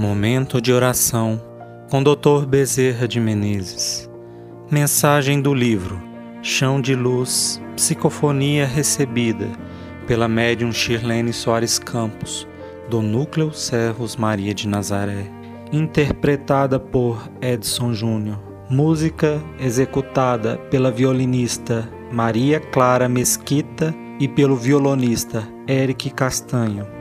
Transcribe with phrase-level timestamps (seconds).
[0.00, 1.38] Momento de oração
[1.90, 2.46] com Dr.
[2.48, 4.08] Bezerra de Menezes.
[4.70, 6.00] Mensagem do livro
[6.40, 9.46] Chão de Luz, Psicofonia recebida
[10.06, 12.48] pela médium Shirlene Soares Campos,
[12.88, 15.30] do Núcleo Servos Maria de Nazaré,
[15.70, 18.40] interpretada por Edson Júnior.
[18.70, 26.99] Música executada pela violinista Maria Clara Mesquita e pelo violonista Eric Castanho.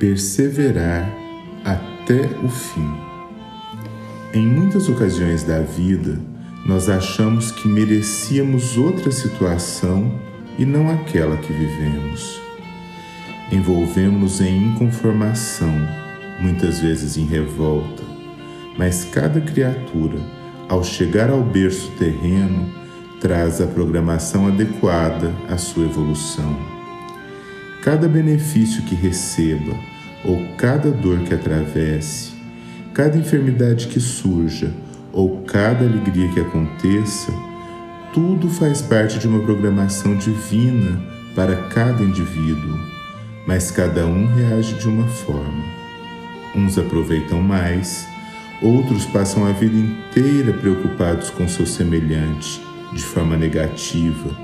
[0.00, 1.14] Perseverar
[1.62, 2.90] até o fim.
[4.32, 6.18] Em muitas ocasiões da vida,
[6.64, 10.18] nós achamos que merecíamos outra situação
[10.58, 12.40] e não aquela que vivemos.
[13.52, 15.74] Envolvemos-nos em inconformação,
[16.40, 18.02] muitas vezes em revolta,
[18.78, 20.18] mas cada criatura,
[20.66, 22.72] ao chegar ao berço terreno,
[23.20, 26.56] traz a programação adequada à sua evolução.
[27.82, 29.89] Cada benefício que receba,
[30.24, 32.32] ou cada dor que atravesse,
[32.92, 34.72] cada enfermidade que surja
[35.12, 37.32] ou cada alegria que aconteça,
[38.12, 41.00] tudo faz parte de uma programação divina
[41.34, 42.78] para cada indivíduo,
[43.46, 45.64] mas cada um reage de uma forma.
[46.54, 48.06] Uns aproveitam mais,
[48.60, 52.60] outros passam a vida inteira preocupados com seu semelhante,
[52.92, 54.36] de forma negativa,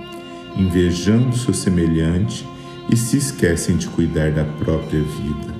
[0.56, 2.47] invejando seu semelhante
[2.88, 5.55] e se esquecem de cuidar da própria vida.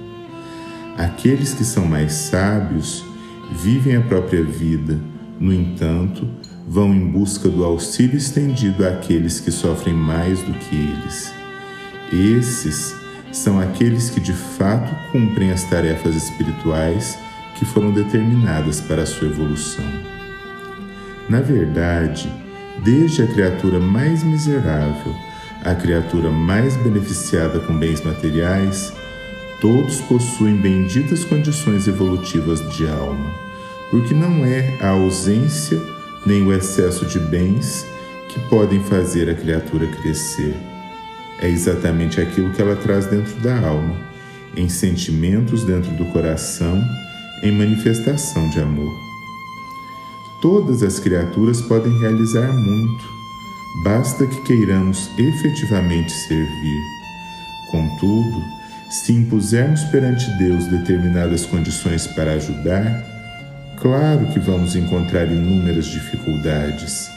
[0.97, 3.05] Aqueles que são mais sábios
[3.53, 4.99] vivem a própria vida,
[5.39, 6.29] no entanto,
[6.67, 11.33] vão em busca do auxílio estendido àqueles que sofrem mais do que eles.
[12.13, 12.97] Esses
[13.31, 17.19] são aqueles que de fato cumprem as tarefas espirituais
[17.57, 19.85] que foram determinadas para a sua evolução.
[21.29, 22.33] Na verdade,
[22.83, 25.15] desde a criatura mais miserável
[25.65, 28.93] à criatura mais beneficiada com bens materiais,
[29.61, 33.31] Todos possuem benditas condições evolutivas de alma,
[33.91, 35.81] porque não é a ausência
[36.27, 37.87] nem o excesso de bens
[38.29, 40.55] que podem fazer a criatura crescer.
[41.41, 43.97] É exatamente aquilo que ela traz dentro da alma,
[44.57, 46.83] em sentimentos dentro do coração,
[47.43, 48.93] em manifestação de amor.
[50.43, 53.05] Todas as criaturas podem realizar muito,
[53.85, 56.83] basta que queiramos efetivamente servir.
[57.71, 58.56] Contudo,
[58.89, 63.05] se impusermos perante Deus determinadas condições para ajudar,
[63.81, 67.11] claro que vamos encontrar inúmeras dificuldades.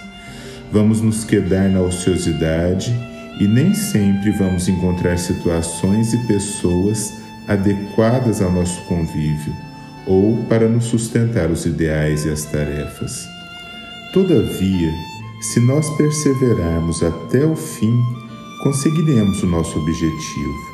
[0.72, 2.94] Vamos nos quedar na ociosidade
[3.40, 9.56] e nem sempre vamos encontrar situações e pessoas adequadas ao nosso convívio
[10.06, 13.28] ou para nos sustentar os ideais e as tarefas.
[14.12, 14.92] Todavia,
[15.40, 17.96] se nós perseverarmos até o fim,
[18.64, 20.69] conseguiremos o nosso objetivo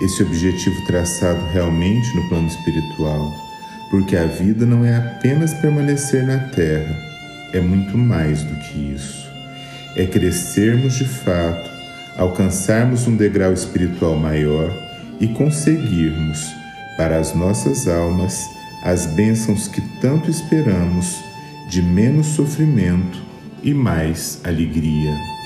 [0.00, 3.34] esse objetivo traçado realmente no plano espiritual,
[3.90, 6.96] porque a vida não é apenas permanecer na Terra,
[7.52, 9.28] é muito mais do que isso.
[9.96, 11.68] É crescermos de fato,
[12.16, 14.72] alcançarmos um degrau espiritual maior
[15.20, 16.38] e conseguirmos,
[16.96, 18.48] para as nossas almas,
[18.82, 21.16] as bênçãos que tanto esperamos,
[21.68, 23.20] de menos sofrimento
[23.62, 25.39] e mais alegria.